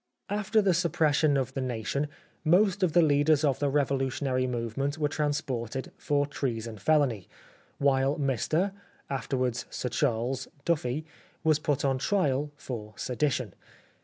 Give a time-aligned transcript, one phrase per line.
[0.31, 2.07] After the suppression of The Nation,
[2.43, 7.29] most of the leaders of the revolutionary movement were transported for treason felony;
[7.77, 8.71] while Mr
[9.11, 11.05] (after wards Sir Charles) Duffy
[11.43, 13.53] was put on trial for sedition.